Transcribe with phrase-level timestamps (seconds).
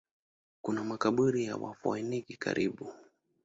[0.61, 2.93] Kuna makaburi ya Wafoeniki karibu.